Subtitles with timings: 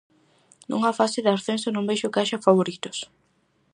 [0.69, 2.97] Nunha fase de ascenso non vexo que haxa favoritos.